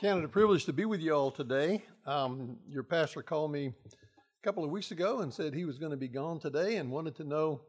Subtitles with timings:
[0.00, 1.82] counted a privilege to be with you all today.
[2.06, 5.90] Um, your pastor called me a couple of weeks ago and said he was going
[5.90, 7.62] to be gone today and wanted to know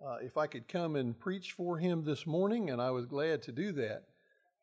[0.00, 3.42] uh, if I could come and preach for him this morning, and I was glad
[3.42, 4.04] to do that.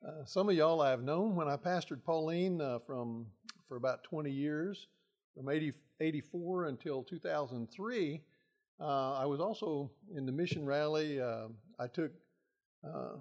[0.01, 3.25] Uh, some of y'all I've known when I pastored Pauline uh, from
[3.67, 4.87] for about 20 years,
[5.35, 8.21] from 80, 84 until 2003.
[8.79, 11.19] Uh, I was also in the mission rally.
[11.19, 11.47] Uh,
[11.77, 12.13] I took
[12.87, 13.17] uh,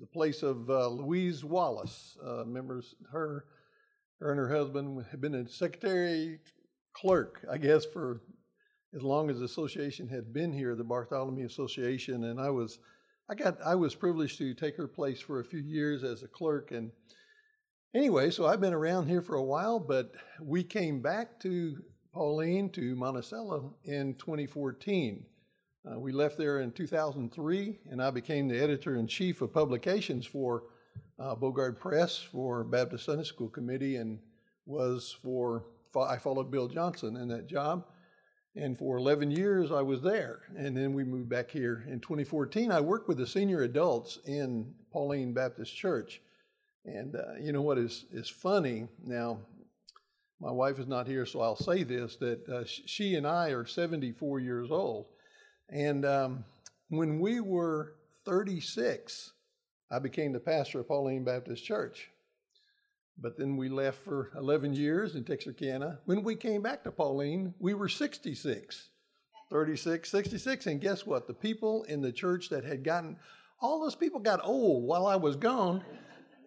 [0.00, 2.16] the place of uh, Louise Wallace.
[2.24, 3.44] Uh, members, her,
[4.20, 6.38] her and her husband had been a secretary
[6.92, 8.22] clerk, I guess, for
[8.94, 12.78] as long as the association had been here, the Bartholomew Association, and I was,
[13.28, 16.28] I got, I was privileged to take her place for a few years as a
[16.28, 16.92] clerk, and
[17.94, 22.70] anyway, so I've been around here for a while, but we came back to Pauline
[22.70, 25.26] to Monticello in 2014.
[25.86, 30.24] Uh, we left there in 2003, and I became the editor in chief of publications
[30.24, 30.62] for
[31.18, 34.18] uh, Bogard Press for Baptist Sunday School Committee, and
[34.64, 37.84] was for I followed Bill Johnson in that job,
[38.56, 42.72] and for 11 years I was there, and then we moved back here in 2014.
[42.72, 46.22] I worked with the senior adults in Pauline Baptist Church,
[46.86, 49.38] and uh, you know what is is funny now.
[50.40, 53.66] My wife is not here, so I'll say this: that uh, she and I are
[53.66, 55.08] 74 years old
[55.74, 56.44] and um,
[56.88, 59.32] when we were 36,
[59.90, 62.10] I became the pastor of Pauline Baptist Church.
[63.18, 65.98] But then we left for 11 years in Texarkana.
[66.04, 68.88] When we came back to Pauline, we were 66,
[69.50, 70.66] 36, 66.
[70.66, 71.26] And guess what?
[71.26, 73.16] The people in the church that had gotten,
[73.60, 75.82] all those people got old while I was gone.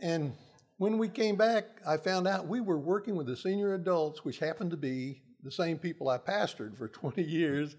[0.02, 0.34] And
[0.78, 4.39] when we came back, I found out we were working with the senior adults, which
[4.39, 7.75] happened to be the same people I pastored for 20 years.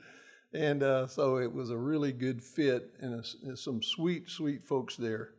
[0.55, 4.97] And uh, so it was a really good fit and a, some sweet, sweet folks
[4.97, 5.31] there.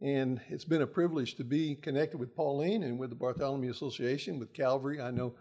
[0.00, 4.40] And it's been a privilege to be connected with Pauline and with the Bartholomew Association,
[4.40, 5.00] with Calvary.
[5.00, 5.34] I know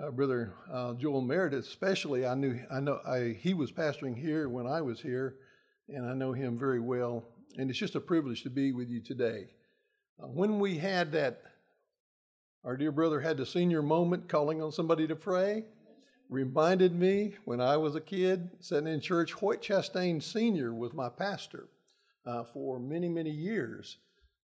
[0.00, 2.24] uh, Brother uh, Joel Meredith, especially.
[2.24, 5.36] I knew I know I, he was pastoring here when I was here,
[5.88, 7.24] and I know him very well.
[7.58, 9.46] And it's just a privilege to be with you today.
[10.22, 11.42] Uh, when we had that,
[12.64, 15.64] our dear brother had the senior moment calling on somebody to pray
[16.34, 20.74] reminded me when I was a kid sitting in church, Hoyt Chastain Sr.
[20.74, 21.68] was my pastor
[22.26, 23.98] uh, for many, many years.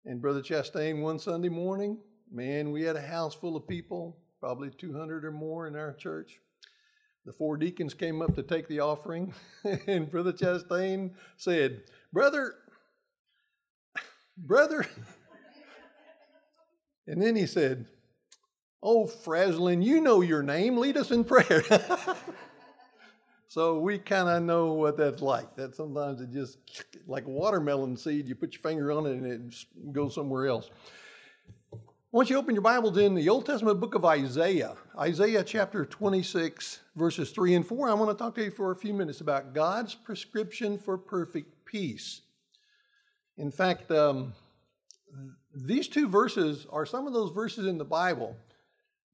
[0.05, 1.97] And Brother Chastain, one Sunday morning,
[2.31, 6.39] man, we had a house full of people, probably 200 or more in our church.
[7.25, 9.33] The four deacons came up to take the offering,
[9.87, 11.81] and Brother Chastain said,
[12.13, 12.53] Brother,
[14.37, 14.85] brother.
[17.07, 17.87] and then he said,
[18.81, 20.77] Oh, Fraslin, you know your name.
[20.77, 21.63] Lead us in prayer.
[23.47, 25.53] so we kind of know what that's like.
[25.55, 26.59] That sometimes it just
[27.05, 28.27] like a watermelon seed.
[28.27, 30.69] You put your finger on it and it goes somewhere else.
[32.11, 36.79] Once you open your Bibles in the Old Testament book of Isaiah, Isaiah chapter 26,
[36.95, 39.53] verses 3 and 4, I want to talk to you for a few minutes about
[39.53, 42.21] God's prescription for perfect peace.
[43.37, 44.33] In fact, um,
[45.53, 48.35] these two verses are some of those verses in the Bible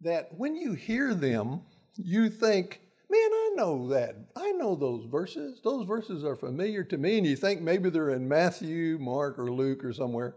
[0.01, 1.61] that when you hear them,
[1.95, 4.15] you think, man, I know that.
[4.35, 5.61] I know those verses.
[5.63, 7.17] Those verses are familiar to me.
[7.17, 10.35] And you think maybe they're in Matthew, Mark, or Luke or somewhere,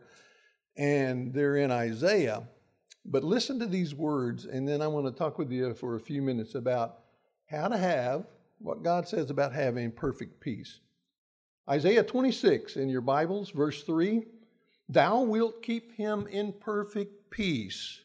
[0.77, 2.43] and they're in Isaiah.
[3.05, 6.01] But listen to these words, and then I want to talk with you for a
[6.01, 6.99] few minutes about
[7.47, 8.27] how to have
[8.59, 10.81] what God says about having perfect peace.
[11.71, 14.25] Isaiah 26 in your Bibles, verse 3
[14.91, 18.01] Thou wilt keep him in perfect peace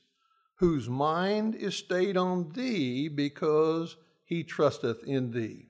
[0.63, 5.67] whose mind is stayed on thee because he trusteth in thee.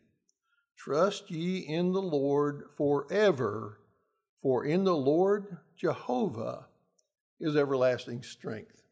[0.78, 3.80] Trust ye in the Lord forever,
[4.44, 6.68] for in the Lord Jehovah
[7.40, 8.84] is everlasting strength.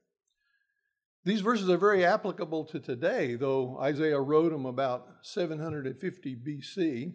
[1.23, 7.13] These verses are very applicable to today, though Isaiah wrote them about 750 BC.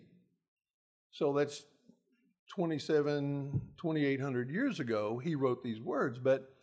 [1.11, 1.65] So that's
[2.55, 6.21] 27, 2800 years ago, he wrote these words.
[6.21, 6.56] But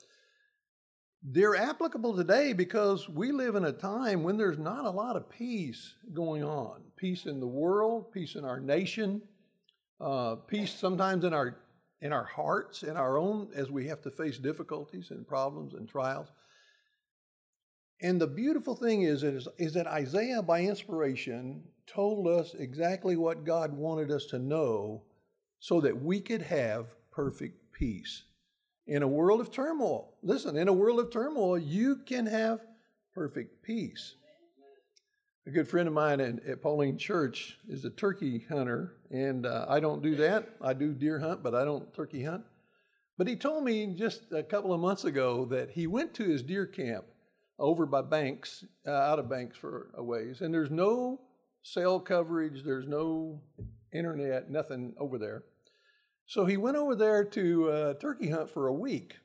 [1.24, 5.30] they're applicable today because we live in a time when there's not a lot of
[5.30, 9.22] peace going on peace in the world, peace in our nation,
[10.00, 11.58] uh, peace sometimes in our
[12.02, 15.88] in our hearts, in our own, as we have to face difficulties and problems and
[15.88, 16.28] trials.
[18.02, 23.46] And the beautiful thing is, is, is that Isaiah, by inspiration, told us exactly what
[23.46, 25.04] God wanted us to know
[25.60, 28.24] so that we could have perfect peace
[28.88, 30.14] in a world of turmoil.
[30.22, 32.60] Listen, in a world of turmoil, you can have
[33.14, 34.16] perfect peace.
[35.46, 39.66] A good friend of mine at, at Pauline Church is a turkey hunter, and uh,
[39.68, 40.50] I don't do that.
[40.62, 42.44] I do deer hunt, but I don't turkey hunt.
[43.18, 46.42] But he told me just a couple of months ago that he went to his
[46.42, 47.06] deer camp
[47.60, 51.20] over by Banks, uh, out of Banks for a ways, and there's no
[51.62, 53.42] cell coverage, there's no
[53.94, 55.44] internet, nothing over there.
[56.26, 59.18] So he went over there to uh, turkey hunt for a week,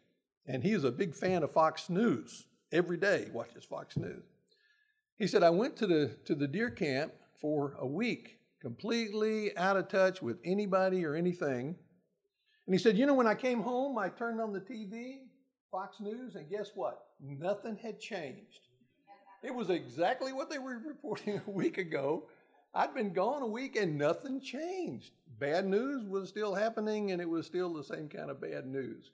[0.47, 2.47] and he is a big fan of Fox News.
[2.73, 4.25] Every day watches Fox News.
[5.17, 9.77] He said, I went to the, to the deer camp for a week, completely out
[9.77, 11.77] of touch with anybody or anything.
[12.67, 15.21] And he said, You know, when I came home, I turned on the TV,
[15.71, 17.07] Fox News, and guess what?
[17.21, 18.61] Nothing had changed.
[19.43, 22.25] It was exactly what they were reporting a week ago.
[22.75, 25.13] I'd been gone a week and nothing changed.
[25.39, 29.11] Bad news was still happening and it was still the same kind of bad news.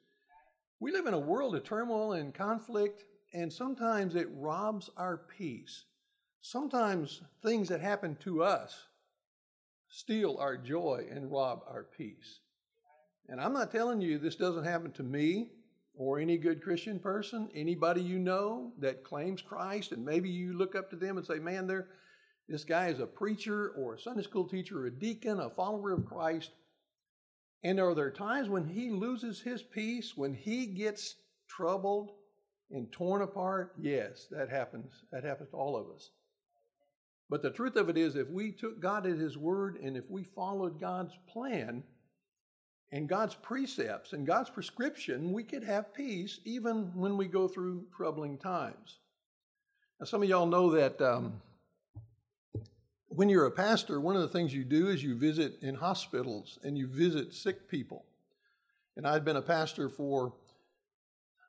[0.81, 5.85] We live in a world of turmoil and conflict, and sometimes it robs our peace.
[6.41, 8.89] Sometimes things that happen to us
[9.89, 12.41] steal our joy and rob our peace.
[13.29, 15.53] And I'm not telling you this doesn't happen to me
[15.95, 20.75] or any good Christian person, anybody you know that claims Christ, and maybe you look
[20.75, 21.89] up to them and say, man, they're,
[22.49, 26.07] this guy is a preacher or a Sunday school teacher a deacon, a follower of
[26.07, 26.51] Christ.
[27.63, 31.17] And are there times when he loses his peace, when he gets
[31.49, 32.11] troubled
[32.71, 33.73] and torn apart?
[33.81, 34.93] Yes, that happens.
[35.13, 36.11] That happens to all of us.
[37.31, 40.11] But the truth of it is, if we took God at His word and if
[40.11, 41.83] we followed God's plan
[42.93, 47.87] and God's precepts and God's prescription, we could have peace even when we go through
[47.97, 48.99] troubling times.
[49.99, 51.41] Now, some of y'all know that um,
[53.17, 56.59] when you're a pastor, one of the things you do is you visit in hospitals
[56.65, 58.05] and you visit sick people.
[58.97, 60.35] And I'd been a pastor for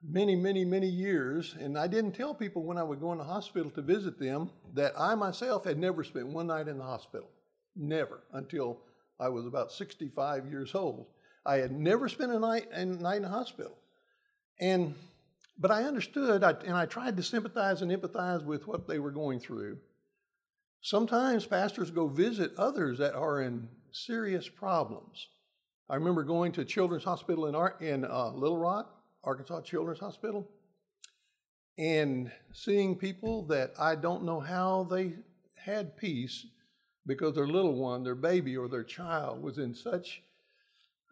[0.04, 3.24] many, many, many years, and I didn't tell people when I would go in the
[3.24, 7.30] hospital to visit them that I myself had never spent one night in the hospital.
[7.76, 8.80] Never until
[9.20, 11.08] I was about 65 years old.
[11.46, 13.78] I had never spent a night, night in the hospital.
[14.60, 14.96] And
[15.58, 19.12] but I understood, I, and I tried to sympathize and empathize with what they were
[19.12, 19.78] going through.
[20.86, 25.30] Sometimes pastors go visit others that are in serious problems.
[25.90, 30.48] I remember going to Children's Hospital in, in uh, Little Rock, Arkansas Children's Hospital,
[31.80, 35.14] and seeing people that I don't know how they
[35.56, 36.46] had peace
[37.08, 40.22] because their little one, their baby, or their child was in such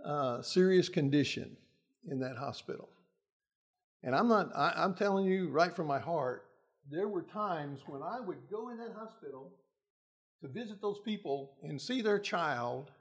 [0.06, 1.58] uh, serious condition
[2.12, 2.90] in that hospital.
[4.04, 6.46] And I'm not, I, I'm telling you right from my heart,
[6.92, 9.52] there were times when I would go in that hospital
[10.44, 12.92] to visit those people and see their child,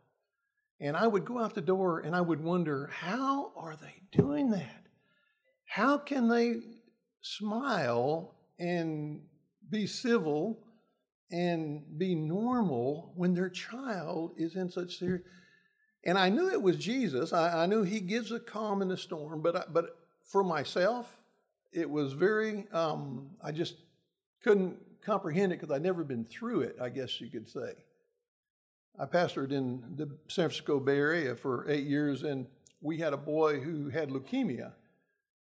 [0.80, 4.50] and I would go out the door and I would wonder, how are they doing
[4.50, 4.86] that?
[5.64, 6.60] How can they
[7.20, 9.22] smile and
[9.68, 10.60] be civil
[11.32, 15.22] and be normal when their child is in such serious?
[16.04, 17.32] And I knew it was Jesus.
[17.32, 19.40] I, I knew He gives a calm in the storm.
[19.42, 21.16] But I, but for myself,
[21.72, 22.66] it was very.
[22.72, 23.76] Um, I just
[24.42, 26.76] couldn't comprehend it because I'd never been through it.
[26.80, 27.74] I guess you could say.
[28.98, 32.46] I pastored in the San Francisco Bay Area for eight years, and
[32.80, 34.72] we had a boy who had leukemia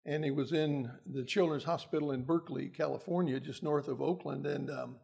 [0.09, 4.47] and he was in the Children's Hospital in Berkeley, California, just north of Oakland.
[4.47, 4.97] And um,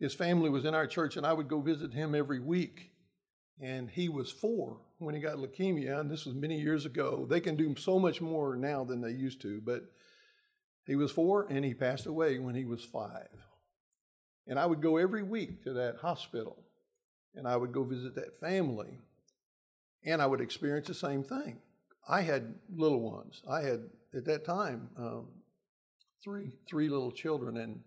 [0.00, 2.90] his family was in our church, and I would go visit him every week.
[3.60, 7.26] And he was four when he got leukemia, and this was many years ago.
[7.30, 9.84] They can do so much more now than they used to, but
[10.84, 13.28] he was four, and he passed away when he was five.
[14.48, 16.56] And I would go every week to that hospital,
[17.34, 18.98] and I would go visit that family,
[20.04, 21.58] and I would experience the same thing.
[22.08, 23.42] I had little ones.
[23.48, 23.82] I had
[24.14, 25.26] at that time um,
[26.24, 27.80] three three little children, and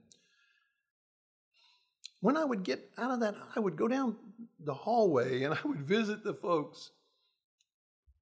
[2.21, 4.15] when I would get out of that, I would go down
[4.59, 6.91] the hallway and I would visit the folks.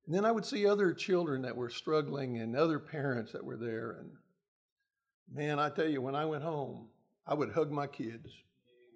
[0.05, 3.58] And then I would see other children that were struggling and other parents that were
[3.58, 3.98] there.
[4.00, 4.10] And
[5.31, 6.88] man, I tell you, when I went home,
[7.29, 8.33] I would hug my kids.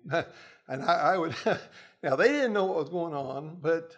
[0.11, 1.35] and I, I would,
[2.03, 3.95] now they didn't know what was going on, but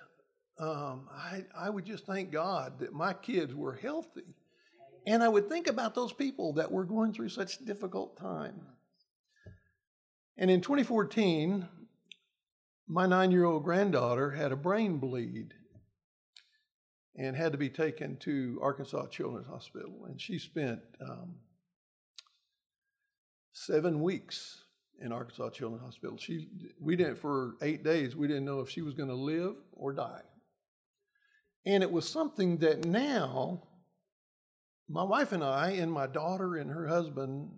[0.60, 4.36] um, I, I would just thank God that my kids were healthy.
[5.08, 8.60] And I would think about those people that were going through such difficult time.
[10.38, 11.68] And in 2014,
[12.88, 15.54] my nine year old granddaughter had a brain bleed
[17.16, 20.06] and had to be taken to Arkansas Children's Hospital.
[20.08, 21.36] And she spent um,
[23.56, 24.66] seven weeks
[25.00, 26.18] in Arkansas Children's Hospital.
[26.18, 29.56] She, we didn't, for eight days, we didn't know if she was going to live
[29.72, 30.22] or die.
[31.66, 33.64] And it was something that now
[34.90, 37.50] my wife and I, and my daughter and her husband,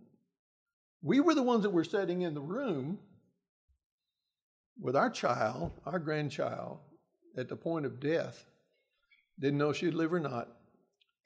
[1.02, 3.00] we were the ones that were sitting in the room
[4.80, 6.78] with our child, our grandchild,
[7.36, 8.46] at the point of death.
[9.40, 10.48] Didn't know she'd live or not.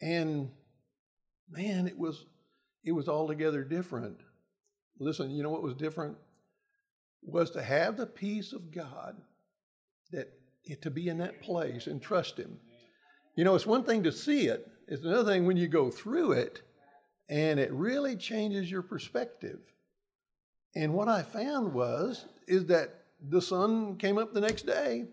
[0.02, 0.50] And
[1.50, 2.26] man, it was
[2.84, 4.18] it was altogether different.
[5.02, 6.16] Listen, you know what was different?
[7.24, 9.16] Was to have the peace of God
[10.12, 10.32] that
[10.82, 12.60] to be in that place and trust Him.
[13.36, 16.34] You know, it's one thing to see it, it's another thing when you go through
[16.34, 16.62] it
[17.30, 19.60] and it really changes your perspective.
[20.76, 22.94] And what I found was is that
[23.30, 25.06] the sun came up the next day.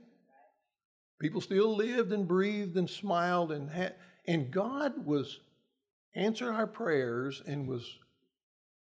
[1.21, 3.95] People still lived and breathed and smiled and had,
[4.27, 5.41] and God was
[6.15, 7.99] answered our prayers and was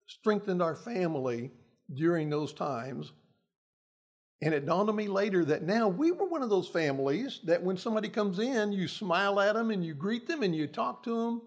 [0.08, 1.52] strengthened our family
[1.94, 3.12] during those times.
[4.42, 7.62] And it dawned on me later that now we were one of those families that
[7.62, 11.02] when somebody comes in, you smile at them and you greet them and you talk
[11.04, 11.42] to them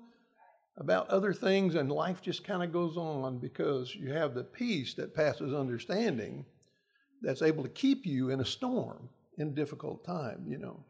[0.78, 4.94] about other things, and life just kind of goes on because you have the peace
[4.96, 6.46] that passes understanding
[7.22, 10.84] that's able to keep you in a storm, in a difficult time, you know.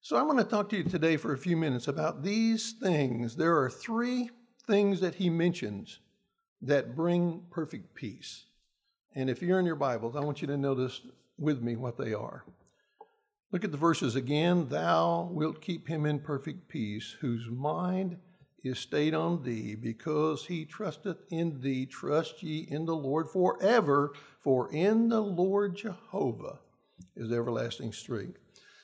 [0.00, 3.36] So, I'm going to talk to you today for a few minutes about these things.
[3.36, 4.30] There are three
[4.66, 6.00] things that he mentions
[6.62, 8.44] that bring perfect peace.
[9.14, 11.00] And if you're in your Bibles, I want you to notice
[11.38, 12.44] with me what they are.
[13.52, 14.68] Look at the verses again.
[14.68, 18.18] Thou wilt keep him in perfect peace, whose mind
[18.64, 21.86] is stayed on thee, because he trusteth in thee.
[21.86, 26.58] Trust ye in the Lord forever, for in the Lord Jehovah
[27.14, 28.38] is everlasting strength.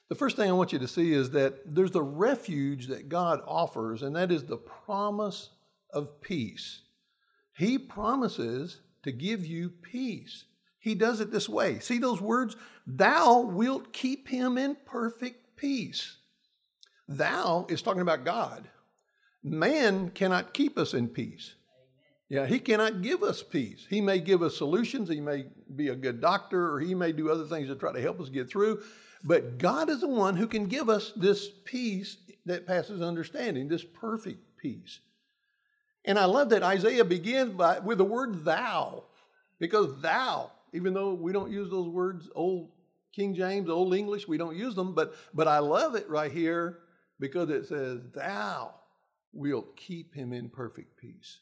[0.09, 3.41] The first thing I want you to see is that there's a refuge that God
[3.47, 5.51] offers, and that is the promise
[5.93, 6.83] of peace.
[7.57, 10.45] He promises to give you peace.
[10.79, 11.79] He does it this way.
[11.79, 12.57] See those words?
[12.87, 16.17] Thou wilt keep him in perfect peace.
[17.09, 18.69] Thou is talking about God.
[19.45, 21.55] Man cannot keep us in peace.
[22.29, 23.87] Yeah, he cannot give us peace.
[23.91, 25.09] He may give us solutions.
[25.09, 25.45] He may
[25.77, 28.31] be a good doctor, or he may do other things to try to help us
[28.31, 28.83] get through.
[29.23, 33.85] But God is the one who can give us this peace that passes understanding, this
[33.85, 35.01] perfect peace.
[36.05, 39.05] And I love that Isaiah begins by, with the word thou,
[39.59, 42.71] because thou, even though we don't use those words, old
[43.13, 46.79] King James, old English, we don't use them, but, but I love it right here
[47.21, 48.75] because it says, Thou
[49.33, 51.39] wilt keep him in perfect peace.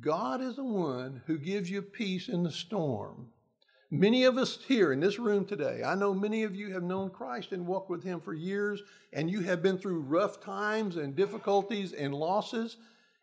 [0.00, 3.28] God is the one who gives you peace in the storm.
[3.90, 7.10] Many of us here in this room today, I know many of you have known
[7.10, 8.80] Christ and walked with Him for years,
[9.12, 12.76] and you have been through rough times and difficulties and losses,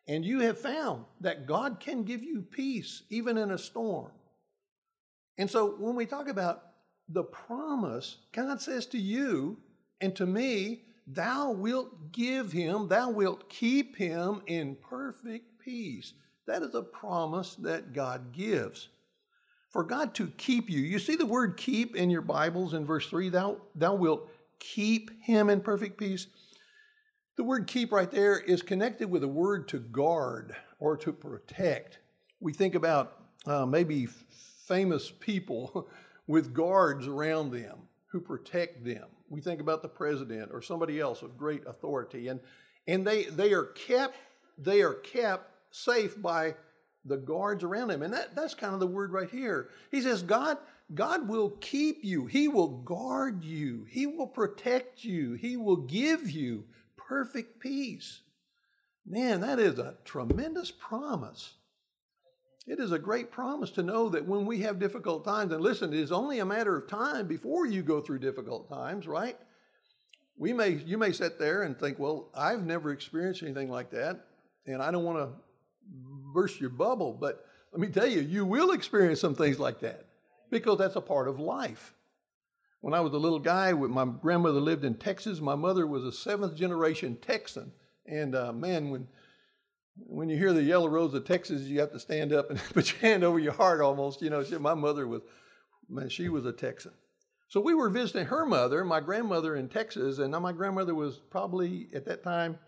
[0.08, 4.12] and you have found that God can give you peace even in a storm.
[5.38, 6.64] And so when we talk about
[7.10, 9.58] the promise, God says to you
[10.02, 16.14] and to me, Thou wilt give him, thou wilt keep him in perfect peace.
[16.48, 18.90] That is a promise that God gives
[19.70, 20.80] for God to keep you.
[20.80, 25.12] You see the word keep in your Bibles in verse 3 thou, thou wilt keep
[25.24, 26.28] him in perfect peace.
[27.38, 32.00] The word keep right there is connected with the word to guard or to protect.
[32.40, 33.14] We think about
[33.46, 34.08] uh, maybe
[34.68, 35.88] famous people
[36.28, 37.78] with guards around them
[38.08, 39.06] who protect them.
[39.30, 42.40] We think about the president or somebody else of great authority, and,
[42.88, 44.16] and they, they are kept
[44.58, 46.56] they are kept safe by
[47.06, 48.02] the guards around him.
[48.02, 49.70] And that, that's kind of the word right here.
[49.92, 50.58] He says, God,
[50.96, 52.26] God will keep you.
[52.26, 53.86] He will guard you.
[53.88, 55.34] He will protect you.
[55.34, 56.64] He will give you
[57.08, 58.22] perfect peace.
[59.06, 61.54] Man, that is a tremendous promise.
[62.68, 65.94] It is a great promise to know that when we have difficult times, and listen,
[65.94, 69.38] it is only a matter of time before you go through difficult times, right?
[70.38, 74.20] We may, you may sit there and think, well, I've never experienced anything like that,
[74.66, 75.30] and I don't want to
[76.34, 80.06] burst your bubble, but let me tell you, you will experience some things like that
[80.52, 81.94] because that's a part of life.
[82.82, 85.42] When I was a little guy, my grandmother lived in Texas.
[85.42, 87.72] My mother was a seventh generation Texan.
[88.06, 89.08] And uh, man, when
[90.00, 92.92] when you hear the yellow rose of Texas, you have to stand up and put
[92.92, 94.22] your hand over your heart almost.
[94.22, 95.22] You know, she, my mother was,
[95.90, 96.92] man, she was a Texan.
[97.50, 101.18] So we were visiting her mother, my grandmother in Texas, and now my grandmother was
[101.32, 102.60] probably at that time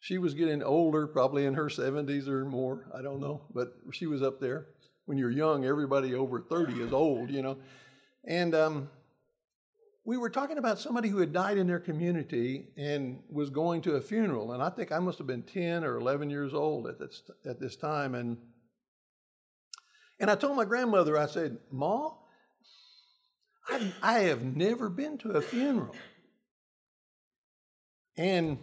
[0.00, 2.86] she was getting older, probably in her 70s or more.
[2.96, 4.66] I don't know, but she was up there.
[5.06, 7.58] When you're young, everybody over 30 is old, you know.
[8.26, 8.90] And um,
[10.08, 13.96] we were talking about somebody who had died in their community and was going to
[13.96, 14.52] a funeral.
[14.52, 17.60] And I think I must have been 10 or 11 years old at this, at
[17.60, 18.14] this time.
[18.14, 18.38] And,
[20.18, 22.12] and I told my grandmother, I said, Ma,
[23.68, 25.94] I, I have never been to a funeral.
[28.16, 28.56] And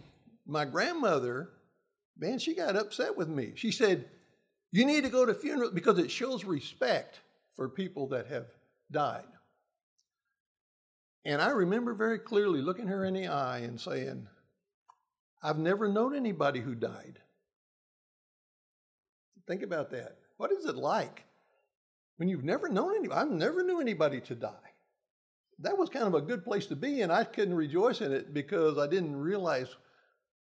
[0.48, 1.50] my grandmother,
[2.18, 3.52] man, she got upset with me.
[3.54, 4.06] She said,
[4.72, 7.20] You need to go to funeral because it shows respect
[7.54, 8.46] for people that have
[8.90, 9.22] died.
[11.26, 14.28] And I remember very clearly looking her in the eye and saying,
[15.42, 17.18] I've never known anybody who died.
[19.48, 20.18] Think about that.
[20.36, 21.24] What is it like
[22.18, 23.20] when you've never known anybody?
[23.20, 24.52] I never knew anybody to die.
[25.58, 28.32] That was kind of a good place to be, and I couldn't rejoice in it
[28.32, 29.74] because I didn't realize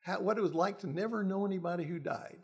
[0.00, 2.38] how, what it was like to never know anybody who died.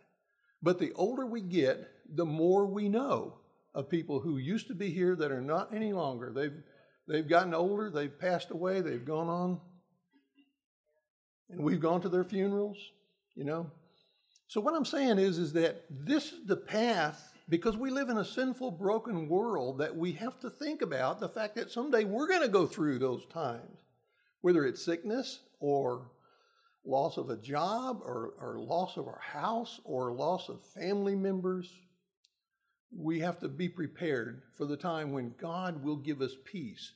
[0.63, 3.39] But the older we get, the more we know
[3.75, 6.33] of people who used to be here that are not any longer.
[6.33, 6.63] They've,
[7.09, 9.61] they've gotten older, they've passed away, they've gone on.
[11.51, 12.77] And we've gone to their funerals,
[13.35, 13.71] you know.
[14.47, 18.19] So what I'm saying is, is that this is the path because we live in
[18.19, 22.29] a sinful, broken world that we have to think about the fact that someday we're
[22.29, 23.81] going to go through those times,
[24.43, 26.11] whether it's sickness or
[26.85, 31.71] loss of a job or, or loss of our house or loss of family members.
[32.91, 36.93] We have to be prepared for the time when God will give us peace.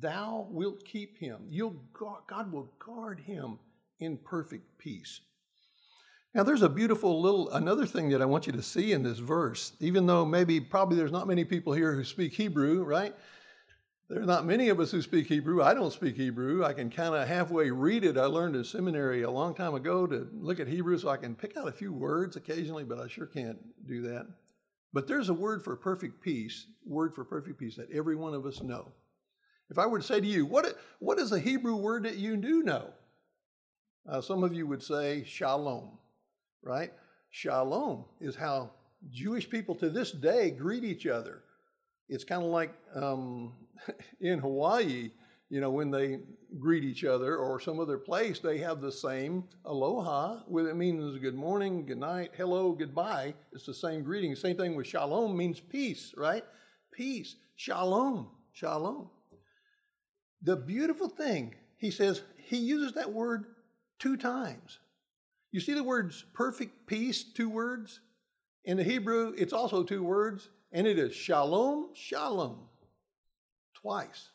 [0.00, 1.42] Thou wilt keep him.
[1.48, 1.76] You'll,
[2.26, 3.58] God will guard him
[4.00, 5.20] in perfect peace.
[6.34, 9.20] Now, there's a beautiful little, another thing that I want you to see in this
[9.20, 13.14] verse, even though maybe probably there's not many people here who speak Hebrew, right?
[14.08, 15.62] There's not many of us who speak Hebrew.
[15.62, 16.64] I don't speak Hebrew.
[16.64, 18.18] I can kind of halfway read it.
[18.18, 21.36] I learned in seminary a long time ago to look at Hebrew so I can
[21.36, 24.26] pick out a few words occasionally, but I sure can't do that.
[24.94, 28.46] But there's a word for perfect peace, word for perfect peace that every one of
[28.46, 28.92] us know.
[29.68, 32.36] If I were to say to you, what, what is a Hebrew word that you
[32.36, 32.90] do know?
[34.08, 35.98] Uh, some of you would say shalom,
[36.62, 36.92] right?
[37.30, 38.70] Shalom is how
[39.10, 41.42] Jewish people to this day greet each other.
[42.08, 43.52] It's kind of like um,
[44.20, 45.10] in Hawaii,
[45.54, 46.18] you know, when they
[46.58, 51.16] greet each other or some other place, they have the same aloha, where it means
[51.20, 53.32] good morning, good night, hello, goodbye.
[53.52, 54.34] It's the same greeting.
[54.34, 56.42] Same thing with shalom means peace, right?
[56.92, 57.36] Peace.
[57.54, 58.30] Shalom.
[58.52, 59.10] Shalom.
[60.42, 63.44] The beautiful thing, he says, he uses that word
[64.00, 64.80] two times.
[65.52, 68.00] You see the words perfect peace, two words?
[68.64, 72.58] In the Hebrew, it's also two words, and it is shalom, shalom,
[73.80, 74.30] twice.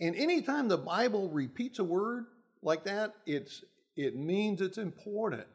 [0.00, 2.26] And anytime the Bible repeats a word
[2.62, 3.64] like that, it's,
[3.96, 5.46] it means it's important.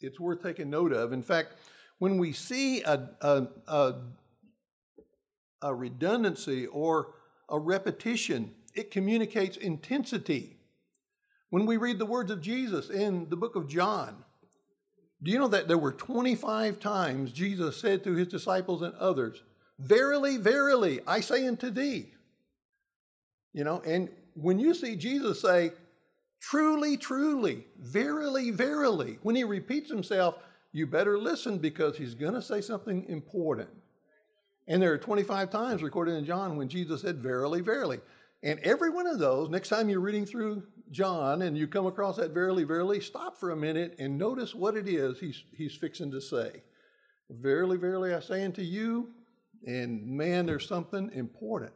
[0.00, 1.12] It's worth taking note of.
[1.12, 1.54] In fact,
[1.98, 3.94] when we see a, a, a,
[5.62, 7.14] a redundancy or
[7.48, 10.56] a repetition, it communicates intensity.
[11.50, 14.24] When we read the words of Jesus in the book of John,
[15.22, 19.42] do you know that there were 25 times Jesus said to his disciples and others,
[19.78, 22.13] Verily, verily, I say unto thee.
[23.54, 25.72] You know, and when you see Jesus say,
[26.40, 30.34] Truly, truly, verily, verily, when he repeats himself,
[30.72, 33.70] you better listen because he's going to say something important.
[34.68, 38.00] And there are 25 times recorded in John when Jesus said, Verily, verily.
[38.42, 42.16] And every one of those, next time you're reading through John and you come across
[42.16, 46.10] that verily, verily, stop for a minute and notice what it is he's, he's fixing
[46.10, 46.62] to say.
[47.30, 49.08] Verily, verily, I say unto you,
[49.66, 51.72] and man, there's something important.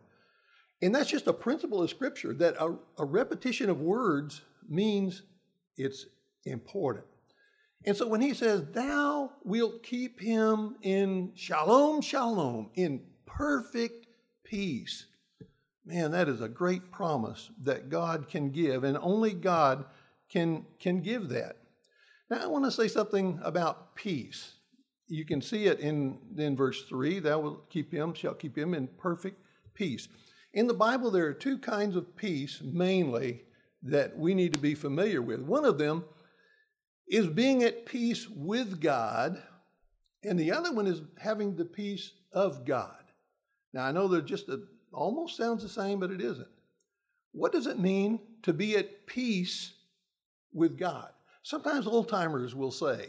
[0.81, 5.23] And that's just a principle of Scripture that a, a repetition of words means
[5.77, 6.07] it's
[6.45, 7.05] important.
[7.85, 14.07] And so when he says, Thou wilt keep him in shalom, shalom, in perfect
[14.45, 15.07] peace,
[15.89, 19.87] Man, that is a great promise that God can give, and only God
[20.29, 21.57] can, can give that.
[22.29, 24.53] Now, I want to say something about peace.
[25.07, 28.75] You can see it in, in verse 3 Thou will keep him, shall keep him
[28.75, 29.41] in perfect
[29.73, 30.09] peace.
[30.55, 33.43] In the Bible, there are two kinds of peace mainly
[33.83, 35.41] that we need to be familiar with.
[35.41, 36.05] One of them
[37.07, 39.43] is being at peace with God,
[40.25, 43.05] and the other one is having the peace of God.
[43.73, 44.61] Now, I know there's just a
[44.93, 46.49] almost sounds the same, but it isn't.
[47.33, 49.75] What does it mean to be at peace
[50.53, 51.11] with God?
[51.43, 53.09] Sometimes old timers will say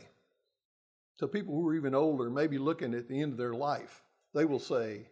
[1.18, 4.46] to people who are even older, maybe looking at the end of their life, they
[4.46, 5.08] will say,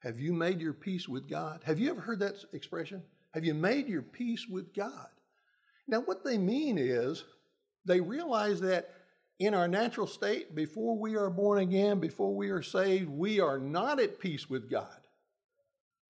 [0.00, 1.60] Have you made your peace with God?
[1.64, 3.02] Have you ever heard that expression?
[3.32, 5.08] Have you made your peace with God?
[5.86, 7.24] Now, what they mean is
[7.84, 8.90] they realize that
[9.38, 13.58] in our natural state, before we are born again, before we are saved, we are
[13.58, 15.00] not at peace with God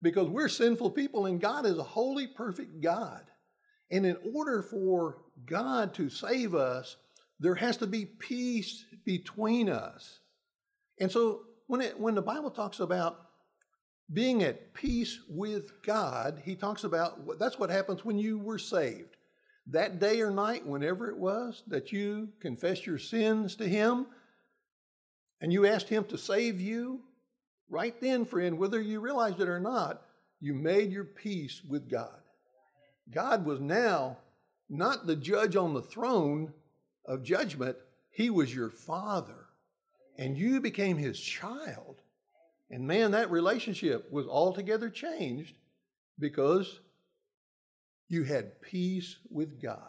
[0.01, 3.23] because we're sinful people and God is a holy, perfect God.
[3.89, 6.95] And in order for God to save us,
[7.39, 10.19] there has to be peace between us.
[10.99, 13.19] And so when, it, when the Bible talks about
[14.13, 19.17] being at peace with God, he talks about that's what happens when you were saved.
[19.67, 24.07] That day or night, whenever it was, that you confessed your sins to Him
[25.39, 27.01] and you asked Him to save you,
[27.69, 30.01] right then, friend, whether you realized it or not,
[30.39, 32.19] you made your peace with God.
[33.11, 34.17] God was now
[34.69, 36.53] not the judge on the throne
[37.05, 37.77] of judgment,
[38.09, 39.47] he was your father
[40.17, 42.00] and you became his child.
[42.71, 45.55] And man, that relationship was altogether changed
[46.17, 46.79] because
[48.07, 49.83] you had peace with God.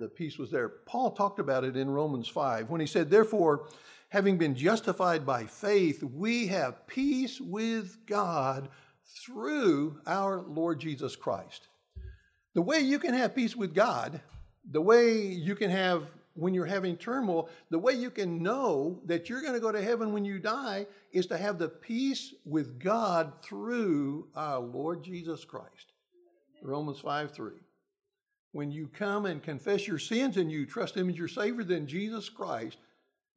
[0.00, 0.68] The peace was there.
[0.86, 3.68] Paul talked about it in Romans 5 when he said, Therefore,
[4.08, 8.68] having been justified by faith, we have peace with God
[9.24, 11.68] through our Lord Jesus Christ.
[12.54, 14.20] The way you can have peace with God,
[14.68, 19.28] the way you can have when you're having turmoil, the way you can know that
[19.28, 22.78] you're going to go to heaven when you die is to have the peace with
[22.80, 25.92] God through our Lord Jesus Christ.
[26.62, 27.52] Romans 5 3.
[28.52, 31.86] When you come and confess your sins and you trust Him as your Savior, then
[31.86, 32.78] Jesus Christ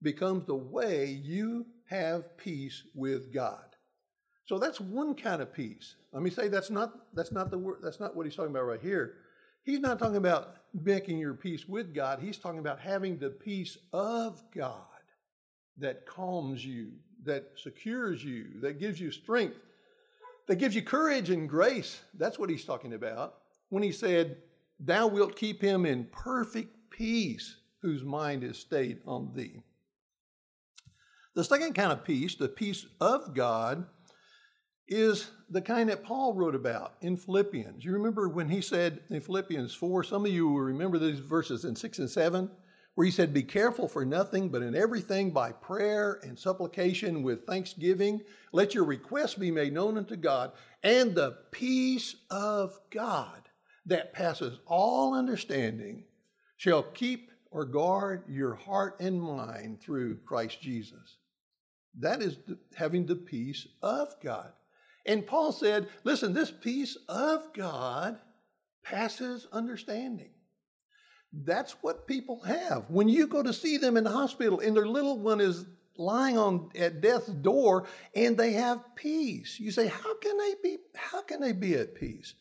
[0.01, 3.63] becomes the way you have peace with God.
[4.45, 5.95] So that's one kind of peace.
[6.13, 8.65] Let me say that's not that's not the word that's not what he's talking about
[8.65, 9.15] right here.
[9.63, 12.19] He's not talking about making your peace with God.
[12.19, 14.81] He's talking about having the peace of God
[15.77, 16.91] that calms you,
[17.23, 19.57] that secures you, that gives you strength,
[20.47, 22.01] that gives you courage and grace.
[22.13, 23.35] That's what he's talking about
[23.69, 24.37] when he said,
[24.79, 29.61] Thou wilt keep him in perfect peace whose mind is stayed on thee.
[31.35, 33.85] The second kind of peace, the peace of God,
[34.87, 37.83] is the kind that Paul wrote about in Philippians.
[37.83, 41.65] You remember when he said in Philippians 4, some of you will remember these verses
[41.65, 42.49] in 6 and 7,
[42.95, 47.45] where he said, Be careful for nothing, but in everything by prayer and supplication with
[47.45, 48.21] thanksgiving,
[48.51, 50.51] let your requests be made known unto God,
[50.83, 53.41] and the peace of God
[53.85, 56.03] that passes all understanding
[56.57, 61.17] shall keep or guard your heart and mind through Christ Jesus.
[61.99, 62.37] That is
[62.75, 64.51] having the peace of God.
[65.07, 68.19] And Paul said, listen, this peace of God
[68.83, 70.31] passes understanding.
[71.33, 72.85] That's what people have.
[72.89, 75.65] When you go to see them in the hospital and their little one is
[75.97, 79.59] lying on at death's door and they have peace.
[79.59, 82.35] You say, how can they be how can they be at peace?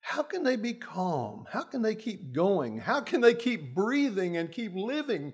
[0.00, 1.46] How can they be calm?
[1.48, 2.78] How can they keep going?
[2.78, 5.32] How can they keep breathing and keep living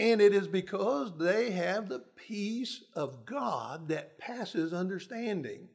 [0.00, 5.68] and it is because they have the peace of God that passes understanding.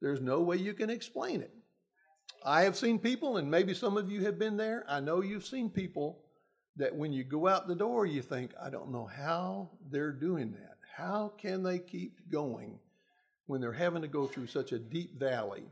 [0.00, 1.54] There's no way you can explain it.
[2.44, 4.84] I have seen people, and maybe some of you have been there.
[4.88, 6.18] I know you've seen people
[6.76, 10.52] that when you go out the door, you think, I don't know how they're doing
[10.52, 10.76] that.
[10.96, 12.78] How can they keep going
[13.46, 15.64] when they're having to go through such a deep valley?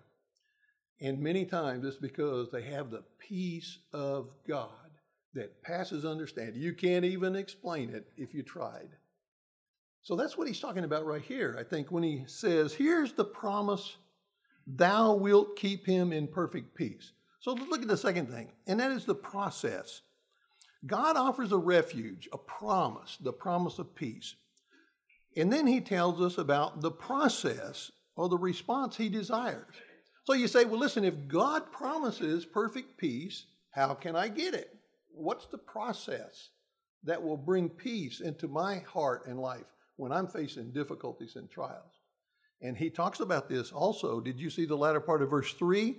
[1.00, 4.70] And many times it's because they have the peace of God
[5.34, 6.60] that passes understanding.
[6.60, 8.90] You can't even explain it if you tried.
[10.02, 11.56] So that's what he's talking about right here.
[11.58, 13.96] I think when he says, Here's the promise,
[14.66, 17.12] thou wilt keep him in perfect peace.
[17.40, 20.02] So let's look at the second thing, and that is the process.
[20.86, 24.34] God offers a refuge, a promise, the promise of peace.
[25.36, 29.74] And then he tells us about the process or the response he desires.
[30.24, 34.81] So you say, well, listen, if God promises perfect peace, how can I get it?
[35.14, 36.50] What's the process
[37.04, 42.00] that will bring peace into my heart and life when I'm facing difficulties and trials?
[42.60, 44.20] And he talks about this also.
[44.20, 45.98] Did you see the latter part of verse 3?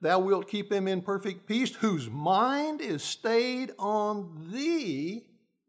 [0.00, 5.26] Thou wilt keep him in perfect peace, whose mind is stayed on thee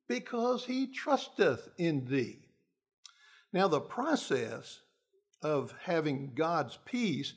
[0.07, 2.39] because he trusteth in thee.
[3.53, 4.79] Now, the process
[5.41, 7.33] of having God's peace,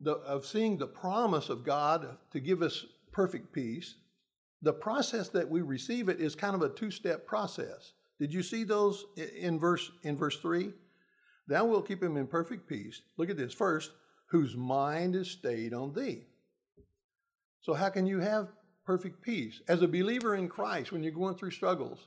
[0.00, 3.94] the, of seeing the promise of God to give us perfect peace,
[4.62, 7.92] the process that we receive it is kind of a two-step process.
[8.18, 10.72] Did you see those in verse in verse 3?
[11.48, 13.02] Thou wilt keep him in perfect peace.
[13.16, 13.52] Look at this.
[13.52, 13.90] First,
[14.30, 16.26] whose mind is stayed on thee.
[17.60, 18.48] So how can you have
[18.86, 19.60] perfect peace?
[19.68, 22.06] As a believer in Christ, when you're going through struggles,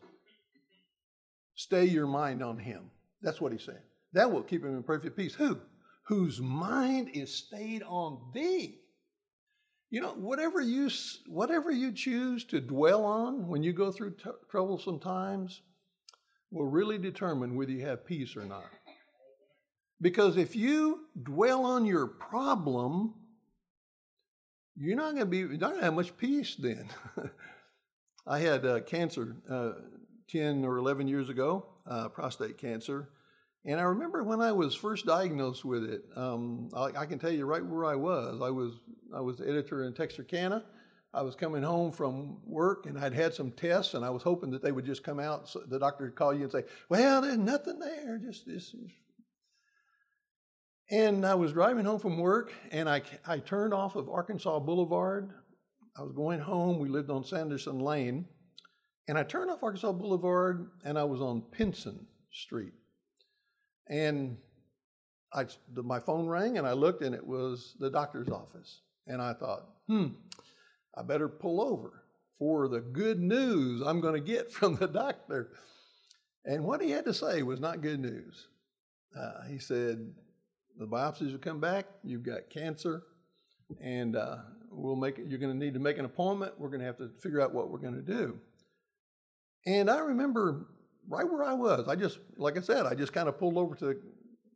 [1.55, 2.89] stay your mind on him.
[3.21, 3.77] That's what he's saying.
[4.13, 5.35] That will keep him in perfect peace.
[5.35, 5.59] Who?
[6.07, 8.79] Whose mind is stayed on thee.
[9.89, 10.89] You know, whatever you
[11.27, 15.61] whatever you choose to dwell on when you go through t- troublesome times
[16.51, 18.65] will really determine whether you have peace or not.
[20.01, 23.13] Because if you dwell on your problem,
[24.75, 26.89] you're not going to be not going to have much peace then.
[28.27, 29.73] I had uh, cancer uh,
[30.29, 33.09] 10 or 11 years ago, uh, prostate cancer.
[33.67, 37.31] And I remember when I was first diagnosed with it, um, I, I, can tell
[37.31, 38.39] you right where I was.
[38.41, 38.73] I was
[39.13, 40.63] I was the editor in Texarkana.
[41.15, 44.51] I was coming home from work and I'd had some tests and I was hoping
[44.51, 45.49] that they would just come out.
[45.49, 48.19] So the doctor would call you and say, "Well, there's nothing there.
[48.19, 48.75] Just this."
[50.91, 55.31] And I was driving home from work and I I turned off of Arkansas Boulevard.
[55.97, 56.77] I was going home.
[56.77, 58.27] We lived on Sanderson Lane.
[59.07, 62.73] And I turned off Arkansas Boulevard and I was on Pinson Street.
[63.87, 64.37] And
[65.33, 68.81] I, my phone rang and I looked and it was the doctor's office.
[69.07, 70.07] And I thought, hmm,
[70.95, 72.03] I better pull over
[72.39, 75.51] for the good news I'm going to get from the doctor.
[76.45, 78.47] And what he had to say was not good news.
[79.17, 80.13] Uh, he said,
[80.77, 83.03] the biopsies will come back, you've got cancer,
[83.81, 84.37] and uh,
[84.69, 86.53] we'll make it, you're going to need to make an appointment.
[86.59, 88.37] We're going to have to figure out what we're going to do.
[89.65, 90.67] And I remember
[91.07, 93.75] right where I was, I just, like I said, I just kind of pulled over
[93.75, 94.01] to the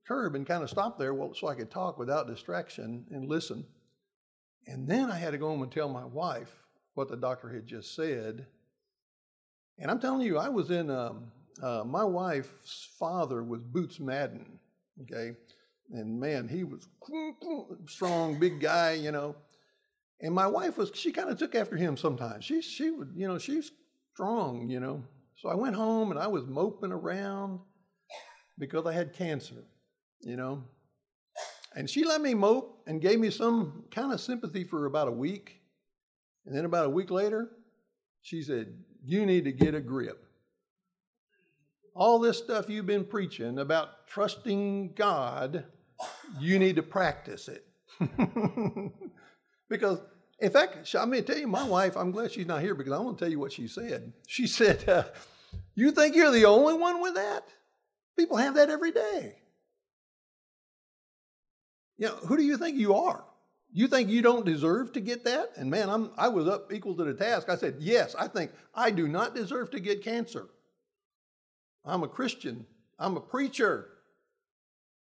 [0.08, 3.66] curb and kind of stopped there so I could talk without distraction and listen.
[4.68, 7.66] And then I had to go home and tell my wife what the doctor had
[7.66, 8.48] just said.
[9.78, 11.32] And I'm telling you, I was in, um,
[11.62, 14.60] uh, my wife's father was Boots Madden,
[15.04, 15.36] okay?
[15.92, 16.88] And man, he was
[17.88, 19.36] strong, big guy, you know.
[20.22, 22.46] And my wife was, she kind of took after him sometimes.
[22.46, 23.72] She, she would, you know, she's
[24.14, 25.04] strong, you know.
[25.40, 27.60] So I went home and I was moping around
[28.58, 29.64] because I had cancer,
[30.22, 30.64] you know.
[31.76, 35.12] And she let me mope and gave me some kind of sympathy for about a
[35.12, 35.62] week.
[36.46, 37.52] And then about a week later,
[38.22, 38.68] she said,
[39.02, 40.26] You need to get a grip.
[41.96, 45.66] All this stuff you've been preaching about trusting God,
[46.40, 47.66] you need to practice it.
[49.70, 50.00] because
[50.42, 52.94] in fact, I'm going to tell you, my wife, I'm glad she's not here because
[52.94, 54.14] I want to tell you what she said.
[54.28, 55.04] She said, uh,
[55.76, 57.44] You think you're the only one with that?
[58.18, 59.36] People have that every day.
[61.98, 63.26] You know, who do you think you are?
[63.72, 65.52] You think you don't deserve to get that?
[65.56, 67.50] And man, I'm, I was up equal to the task.
[67.50, 70.48] I said, Yes, I think I do not deserve to get cancer.
[71.86, 72.66] I'm a Christian,
[72.98, 73.90] I'm a preacher.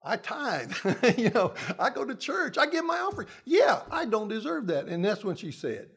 [0.04, 0.72] I tithe,
[1.18, 3.28] you know, I go to church, I give my offering.
[3.44, 4.86] Yeah, I don't deserve that.
[4.86, 5.88] And that's when she said,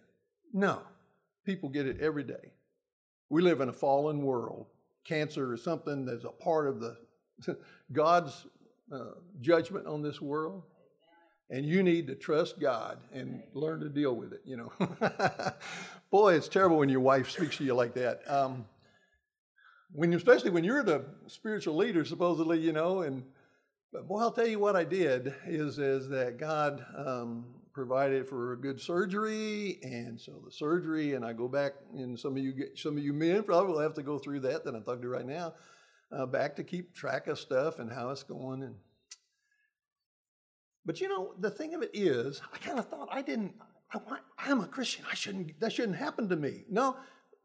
[0.54, 0.82] No,
[1.46, 2.54] people get it every day.
[3.30, 4.68] We live in a fallen world.
[5.06, 6.98] Cancer is something that's a part of the
[7.92, 8.46] God's
[8.92, 10.64] uh, judgment on this world.
[11.50, 14.72] And you need to trust God and learn to deal with it, you know.
[16.12, 18.20] Boy, it's terrible when your wife speaks to you like that.
[18.30, 18.66] Um,
[19.94, 23.24] when especially when you're the spiritual leader, supposedly, you know, and
[23.92, 28.54] but boy, I'll tell you what I did is is that God um, provided for
[28.54, 32.52] a good surgery, and so the surgery, and I go back, and some of you
[32.52, 35.04] get, some of you men probably will have to go through that that I'm talking
[35.04, 35.54] to right now,
[36.12, 38.64] uh, back to keep track of stuff and how it's going.
[38.64, 38.76] And
[40.86, 43.54] but you know, the thing of it is, I kind of thought I didn't.
[43.94, 44.00] I,
[44.38, 45.06] I'm a Christian.
[45.10, 45.60] I shouldn't.
[45.62, 46.66] That shouldn't happen to me.
[46.70, 46.98] No,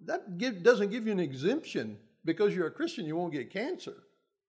[0.06, 3.06] that give, doesn't give you an exemption because you're a Christian.
[3.06, 3.94] You won't get cancer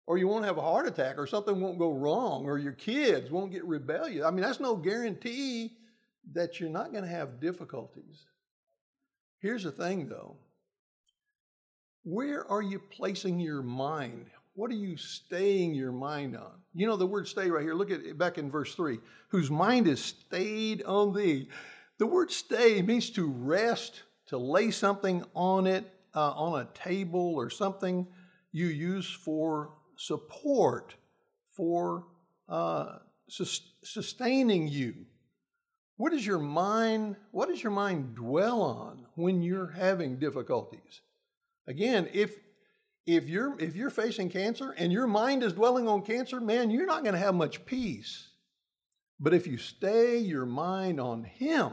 [0.07, 3.29] or you won't have a heart attack, or something won't go wrong, or your kids
[3.29, 4.25] won't get rebellious.
[4.25, 5.73] I mean, that's no guarantee
[6.33, 8.25] that you're not going to have difficulties.
[9.39, 10.37] Here's the thing, though
[12.03, 14.27] where are you placing your mind?
[14.53, 16.53] What are you staying your mind on?
[16.73, 17.75] You know the word stay right here.
[17.75, 21.49] Look at it back in verse 3 whose mind is stayed on thee.
[21.97, 27.35] The word stay means to rest, to lay something on it, uh, on a table
[27.35, 28.07] or something
[28.53, 30.95] you use for support
[31.49, 32.05] for
[32.47, 35.05] uh, sus- sustaining you.
[35.97, 37.15] What does your mind?
[37.31, 41.01] What does your mind dwell on when you're having difficulties?
[41.67, 42.35] Again, if
[43.05, 46.85] if you're if you're facing cancer and your mind is dwelling on cancer, man, you're
[46.85, 48.29] not going to have much peace.
[49.19, 51.71] But if you stay your mind on Him,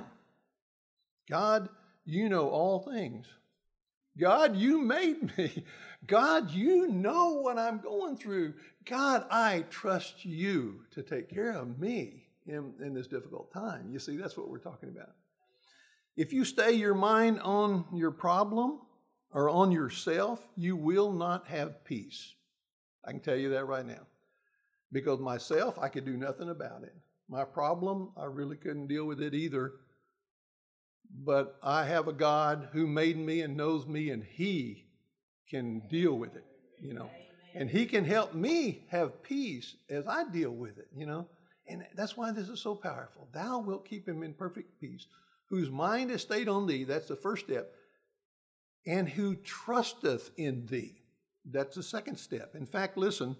[1.29, 1.69] God,
[2.07, 3.27] you know all things.
[4.19, 5.65] God, you made me.
[6.07, 8.55] God, you know what I'm going through.
[8.85, 13.89] God, I trust you to take care of me in, in this difficult time.
[13.91, 15.13] You see, that's what we're talking about.
[16.17, 18.81] If you stay your mind on your problem
[19.33, 22.35] or on yourself, you will not have peace.
[23.05, 24.07] I can tell you that right now.
[24.93, 26.95] Because myself, I could do nothing about it.
[27.29, 29.73] My problem, I really couldn't deal with it either
[31.23, 34.87] but I have a God who made me and knows me, and He
[35.49, 36.45] can deal with it,
[36.81, 37.11] you know.
[37.55, 41.29] And He can help me have peace as I deal with it, you know.
[41.67, 43.29] And that's why this is so powerful.
[43.33, 45.07] Thou wilt keep him in perfect peace,
[45.49, 46.85] whose mind is stayed on thee.
[46.85, 47.73] That's the first step.
[48.87, 51.01] And who trusteth in thee.
[51.51, 52.55] That's the second step.
[52.55, 53.37] In fact, listen,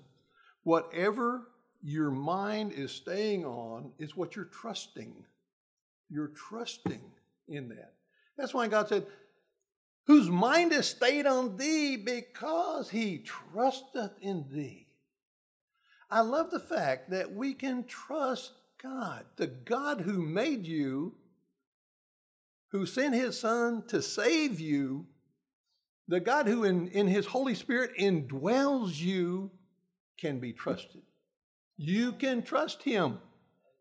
[0.63, 1.49] whatever
[1.83, 5.13] your mind is staying on is what you're trusting.
[6.09, 7.03] You're trusting
[7.49, 7.95] in that.
[8.37, 9.07] That's why God said,
[10.07, 14.87] Whose mind is stayed on thee because he trusteth in thee.
[16.11, 18.53] I love the fact that we can trust
[18.83, 21.15] God, the God who made you,
[22.69, 25.07] who sent his son to save you,
[26.07, 29.51] the God who in, in his Holy Spirit indwells you,
[30.19, 31.03] can be trusted.
[31.77, 33.19] You can trust him.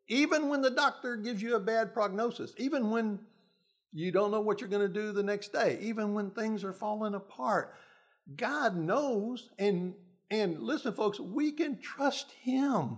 [0.08, 3.20] Even when the doctor gives you a bad prognosis, even when
[3.94, 6.74] you don't know what you're going to do the next day, even when things are
[6.74, 7.74] falling apart,
[8.36, 9.94] God knows and
[10.30, 12.98] and listen folks, we can trust him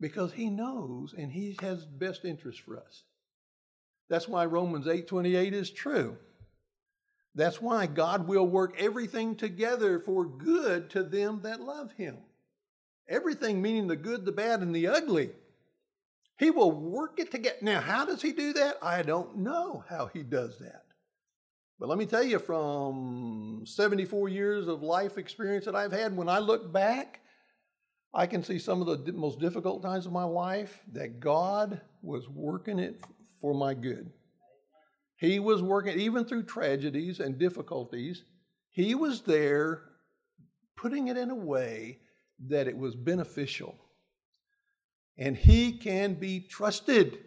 [0.00, 3.04] because he knows and he has best interest for us.
[4.10, 6.18] That's why Romans 8:28 is true.
[7.34, 12.18] That's why God will work everything together for good to them that love him.
[13.08, 15.30] Everything meaning the good, the bad, and the ugly.
[16.38, 17.56] He will work it together.
[17.62, 18.78] Now, how does he do that?
[18.82, 20.84] I don't know how he does that.
[21.78, 26.28] But let me tell you, from 74 years of life experience that I've had, when
[26.28, 27.20] I look back,
[28.12, 32.28] I can see some of the most difficult times of my life that God was
[32.28, 33.00] working it
[33.40, 34.10] for my good.
[35.16, 38.24] He was working, even through tragedies and difficulties,
[38.70, 39.82] He was there
[40.76, 42.00] putting it in a way
[42.48, 43.83] that it was beneficial.
[45.16, 47.18] And He can be trusted.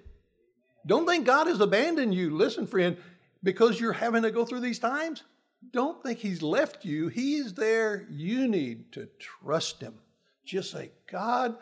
[0.86, 2.36] Don't think God has abandoned you.
[2.36, 2.98] Listen, friend,
[3.44, 5.24] because you're having to go through these times,
[5.72, 7.08] don't think He's left you.
[7.08, 8.08] He's there.
[8.10, 9.96] You need to trust Him.
[10.46, 11.58] Just say, God,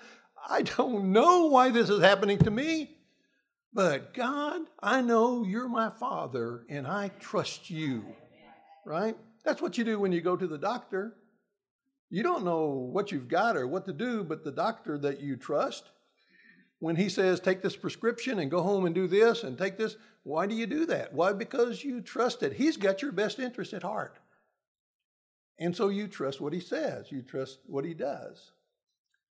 [0.48, 2.98] I don't know why this is happening to me,
[3.74, 8.06] but God, I know you're my Father and I trust you.
[8.86, 9.18] Right?
[9.44, 11.16] That's what you do when you go to the doctor.
[12.12, 15.36] You don't know what you've got or what to do, but the doctor that you
[15.36, 15.90] trust,
[16.80, 19.96] when he says, take this prescription and go home and do this and take this,
[20.24, 21.14] why do you do that?
[21.14, 21.34] Why?
[21.34, 22.54] Because you trust it.
[22.54, 24.20] He's got your best interest at heart.
[25.58, 28.52] And so you trust what he says, you trust what he does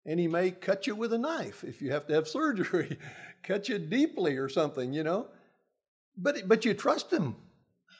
[0.05, 2.97] and he may cut you with a knife if you have to have surgery,
[3.43, 5.27] cut you deeply or something, you know.
[6.17, 7.35] But, but you trust him.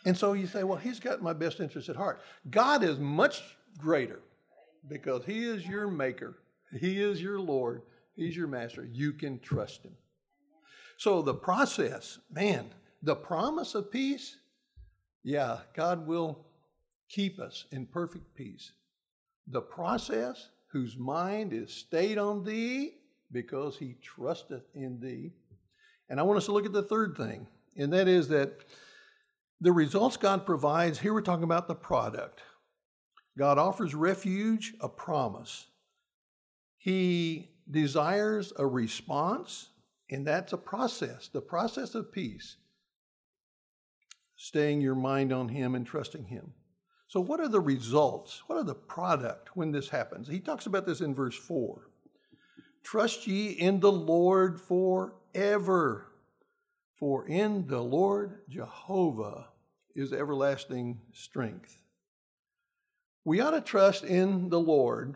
[0.06, 2.22] And so you say, well, he's got my best interest at heart.
[2.50, 3.44] God is much
[3.78, 4.22] greater
[4.88, 6.40] because he is your maker,
[6.80, 7.84] he is your Lord,
[8.20, 8.88] he's your master.
[8.92, 9.94] You can trust him.
[10.98, 12.70] So the process, man,
[13.02, 14.38] the promise of peace,
[15.24, 16.46] yeah, God will
[17.08, 18.72] keep us in perfect peace.
[19.48, 22.96] The process, whose mind is stayed on thee
[23.32, 25.32] because he trusteth in thee.
[26.10, 28.64] And I want us to look at the third thing, and that is that
[29.62, 32.42] the results God provides, here we're talking about the product.
[33.38, 35.68] God offers refuge, a promise.
[36.78, 39.70] He desires a response,
[40.10, 42.58] and that's a process, the process of peace.
[44.36, 46.54] Staying your mind on Him and trusting Him.
[47.08, 48.44] So, what are the results?
[48.48, 50.28] What are the product when this happens?
[50.28, 51.90] He talks about this in verse 4.
[52.84, 56.08] Trust ye in the Lord forever,
[56.98, 59.48] for in the Lord Jehovah
[59.96, 61.82] is everlasting strength.
[63.26, 65.16] We ought to trust in the Lord,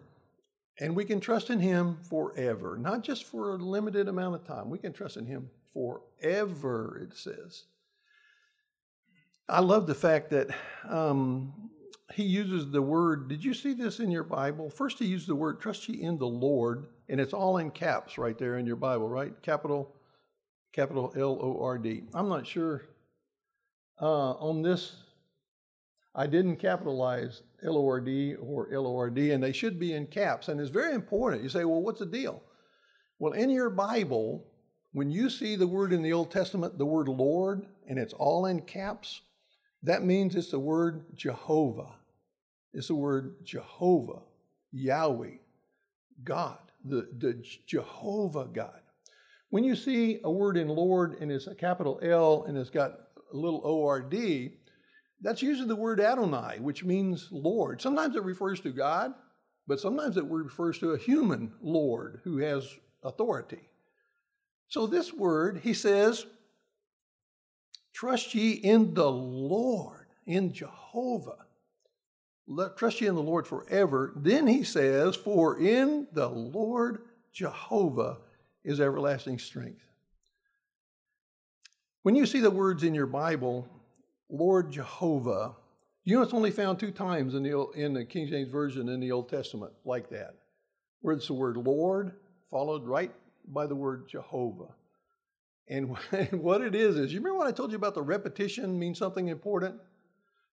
[0.79, 4.69] and we can trust in Him forever, not just for a limited amount of time.
[4.69, 7.65] We can trust in Him forever, it says.
[9.49, 10.49] I love the fact that
[10.89, 11.53] um,
[12.13, 14.69] he uses the word, did you see this in your Bible?
[14.69, 18.17] First, he used the word, trust ye in the Lord, and it's all in caps
[18.17, 19.33] right there in your Bible, right?
[19.41, 19.93] Capital,
[20.71, 22.03] capital L O R D.
[22.13, 22.83] I'm not sure
[24.01, 25.02] uh, on this,
[26.15, 29.79] I didn't capitalize L O R D or L O R D, and they should
[29.79, 31.43] be in caps, and it's very important.
[31.43, 32.41] You say, well, what's the deal?
[33.19, 34.45] Well, in your Bible,
[34.91, 38.45] when you see the word in the Old Testament, the word Lord, and it's all
[38.45, 39.21] in caps,
[39.81, 41.95] that means it's the word Jehovah.
[42.73, 44.21] It's the word Jehovah,
[44.71, 45.37] Yahweh,
[46.23, 48.79] God, the, the Jehovah God.
[49.49, 52.91] When you see a word in Lord and it's a capital L and it's got
[53.31, 54.13] a little ORD,
[55.23, 57.81] that's usually the word Adonai, which means Lord.
[57.81, 59.13] Sometimes it refers to God,
[59.65, 62.67] but sometimes it refers to a human Lord who has
[63.01, 63.61] authority.
[64.67, 66.25] So this word, he says,
[67.93, 71.45] trust ye in the Lord, in Jehovah.
[72.45, 74.11] Let, trust ye in the Lord forever.
[74.17, 78.17] Then he says, For in the Lord Jehovah
[78.65, 79.85] is everlasting strength.
[82.01, 83.69] When you see the words in your Bible,
[84.29, 85.55] Lord Jehovah,
[86.03, 88.99] you know it's only found two times in the, in the King James Version in
[88.99, 90.35] the Old Testament like that,
[91.01, 92.13] where it's the word Lord
[92.49, 93.11] followed right
[93.47, 94.73] by the word Jehovah.
[95.67, 95.89] And
[96.31, 99.27] what it is is, you remember what I told you about the repetition means something
[99.27, 99.75] important?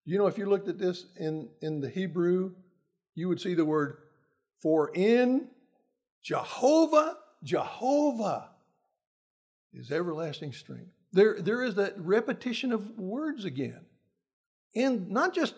[0.04, 2.52] You know, if you looked at this in, in the Hebrew,
[3.14, 3.98] you would see the word
[4.62, 5.48] for in
[6.22, 8.50] Jehovah, Jehovah
[9.72, 10.90] is everlasting strength.
[11.12, 13.80] There, there is that repetition of words again.
[14.74, 15.54] In not just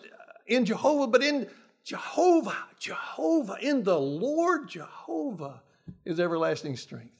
[0.47, 1.47] in Jehovah, but in
[1.83, 5.61] Jehovah, Jehovah, in the Lord Jehovah
[6.05, 7.13] is everlasting strength.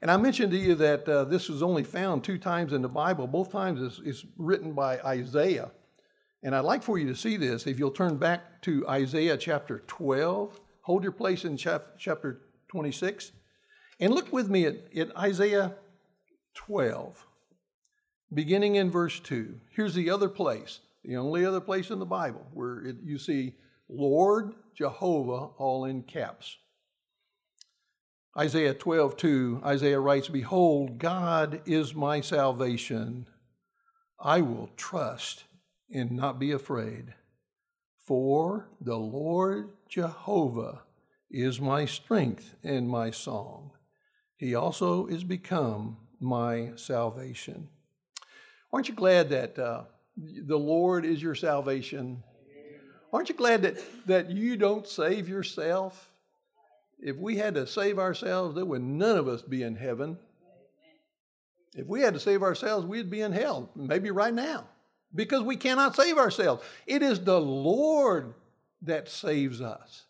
[0.00, 2.88] And I mentioned to you that uh, this was only found two times in the
[2.88, 3.26] Bible.
[3.26, 5.70] Both times it's, it's written by Isaiah.
[6.42, 7.66] And I'd like for you to see this.
[7.66, 13.32] If you'll turn back to Isaiah chapter 12, hold your place in chap- chapter 26,
[13.98, 15.74] and look with me at, at Isaiah
[16.54, 17.26] 12,
[18.38, 19.58] beginning in verse 2.
[19.70, 23.56] Here's the other place, the only other place in the Bible where it, you see
[23.88, 26.56] Lord Jehovah all in caps.
[28.38, 33.26] Isaiah 12, 2, Isaiah writes, Behold, God is my salvation.
[34.20, 35.42] I will trust
[35.92, 37.14] and not be afraid.
[38.06, 40.82] For the Lord Jehovah
[41.28, 43.72] is my strength and my song.
[44.36, 47.70] He also is become my salvation.
[48.72, 49.84] Aren't you glad that uh,
[50.16, 52.22] the Lord is your salvation?
[53.12, 56.10] Aren't you glad that, that you don't save yourself?
[57.00, 60.18] If we had to save ourselves, there would none of us be in heaven.
[61.74, 64.66] If we had to save ourselves, we'd be in hell, maybe right now
[65.14, 66.62] because we cannot save ourselves.
[66.86, 68.34] It is the Lord
[68.82, 70.04] that saves us.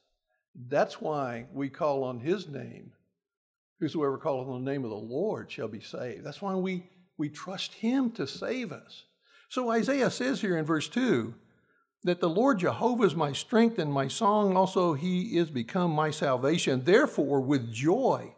[0.68, 2.92] That's why we call on his name.
[3.80, 6.24] Whosoever calleth on the name of the Lord shall be saved.
[6.24, 6.84] That's why we,
[7.18, 9.04] we trust him to save us.
[9.48, 11.34] So Isaiah says here in verse 2
[12.04, 16.10] that the Lord Jehovah is my strength and my song, also he is become my
[16.10, 16.84] salvation.
[16.84, 18.34] Therefore, with joy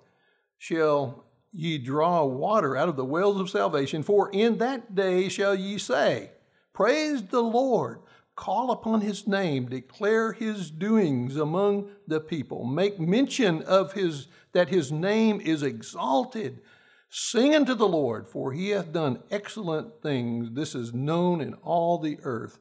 [0.59, 5.55] shall ye draw water out of the wells of salvation, for in that day shall
[5.55, 6.31] ye say,
[6.73, 8.01] Praise the Lord.
[8.37, 12.65] Call upon his name, declare his doings among the people.
[12.65, 16.63] Make mention of his that his name is exalted.
[17.11, 20.53] Sing unto the Lord, for he hath done excellent things.
[20.53, 22.59] This is known in all the earth.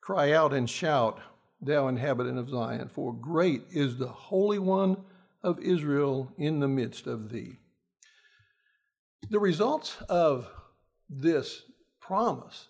[0.00, 1.20] Cry out and shout,
[1.60, 4.98] thou inhabitant of Zion, for great is the Holy One
[5.42, 7.56] of Israel in the midst of thee.
[9.30, 10.50] The results of
[11.08, 11.62] this
[12.00, 12.68] promise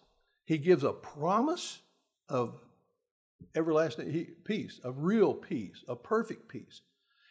[0.51, 1.79] he gives a promise
[2.29, 2.61] of
[3.55, 6.81] everlasting peace, of real peace, of perfect peace.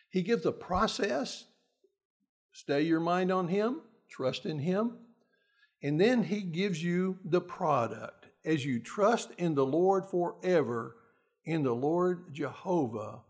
[0.10, 1.44] He gives a process.
[2.60, 3.80] Stay your mind on Him,
[4.10, 4.98] trust in Him.
[5.82, 8.26] And then He gives you the product.
[8.44, 10.98] As you trust in the Lord forever,
[11.46, 13.22] in the Lord Jehovah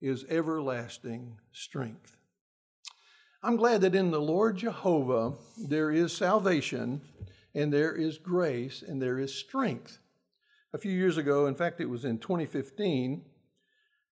[0.00, 2.16] is everlasting strength.
[3.42, 7.02] I'm glad that in the Lord Jehovah there is salvation
[7.54, 9.98] and there is grace and there is strength.
[10.72, 13.22] A few years ago, in fact, it was in 2015,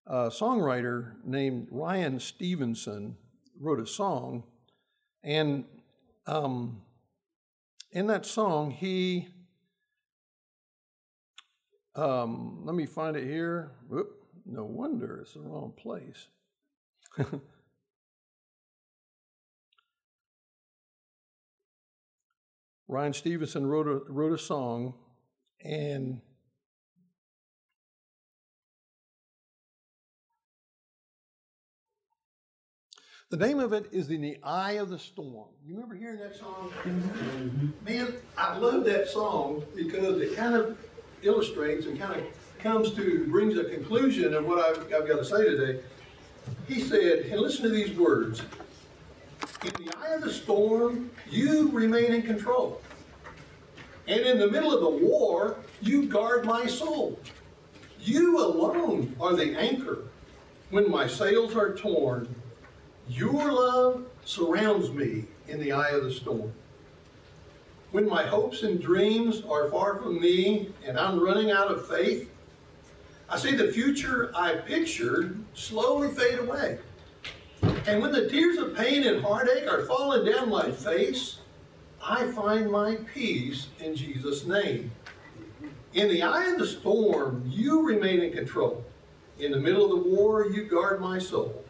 [0.06, 3.16] a songwriter named Ryan Stevenson
[3.58, 4.44] wrote a song,
[5.22, 5.64] and
[6.26, 6.82] um,
[7.92, 9.28] in that song, he
[11.94, 13.72] um, let me find it here.
[13.88, 16.28] Whoop, no wonder it's the wrong place.
[22.88, 24.94] Ryan Stevenson wrote a, wrote a song,
[25.64, 26.20] and
[33.31, 35.47] The name of it is In the Eye of the Storm.
[35.64, 36.72] You remember hearing that song?
[36.83, 37.68] Mm-hmm.
[37.85, 40.76] Man, I love that song because it kind of
[41.22, 42.26] illustrates and kind of
[42.59, 45.81] comes to, brings a conclusion of what I've, I've got to say today.
[46.66, 48.43] He said, and listen to these words
[49.62, 52.83] in the eye of the storm, you remain in control.
[54.09, 57.20] And in the middle of the war, you guard my soul.
[58.01, 59.99] You alone are the anchor
[60.70, 62.35] when my sails are torn.
[63.11, 66.52] Your love surrounds me in the eye of the storm.
[67.90, 72.30] When my hopes and dreams are far from me and I'm running out of faith,
[73.28, 76.78] I see the future I pictured slowly fade away.
[77.88, 81.40] And when the tears of pain and heartache are falling down my face,
[82.00, 84.92] I find my peace in Jesus' name.
[85.94, 88.84] In the eye of the storm, you remain in control.
[89.40, 91.64] In the middle of the war, you guard my soul.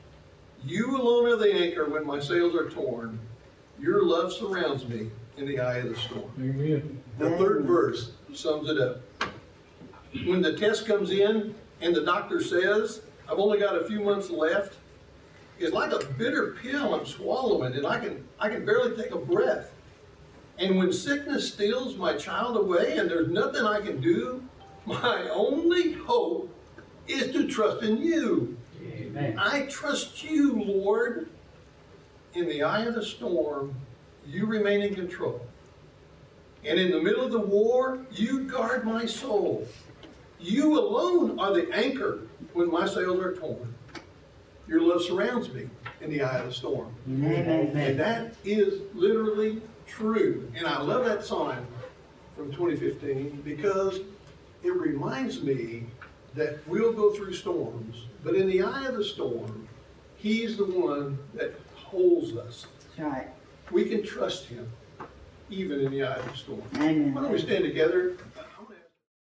[0.65, 3.19] You alone are the anchor when my sails are torn.
[3.81, 6.31] Your love surrounds me in the eye of the storm.
[6.39, 7.03] Amen.
[7.19, 9.01] The third verse sums it up.
[10.27, 14.29] When the test comes in and the doctor says, I've only got a few months
[14.29, 14.77] left,
[15.59, 19.19] it's like a bitter pill I'm swallowing, and I can I can barely take a
[19.19, 19.73] breath.
[20.59, 24.43] And when sickness steals my child away and there's nothing I can do,
[24.85, 26.55] my only hope
[27.07, 28.57] is to trust in you.
[29.07, 29.39] Amen.
[29.39, 31.29] I trust you, Lord.
[32.35, 33.75] In the eye of the storm,
[34.27, 35.41] you remain in control.
[36.65, 39.67] And in the middle of the war, you guard my soul.
[40.39, 42.21] You alone are the anchor
[42.53, 43.75] when my sails are torn.
[44.69, 45.69] Your love surrounds me
[46.01, 46.95] in the eye of the storm.
[47.09, 47.77] Amen.
[47.77, 50.51] And that is literally true.
[50.55, 51.67] And I love that song
[52.37, 54.01] from 2015 because
[54.63, 55.87] it reminds me
[56.35, 59.69] that we'll go through storms, but in the eye of the storm,
[60.17, 62.67] He's the one that holds us.
[62.99, 63.29] Right.
[63.71, 64.71] We can trust Him
[65.49, 66.63] even in the eye of the storm.
[66.77, 67.15] Amen.
[67.15, 68.17] Why don't we stand together?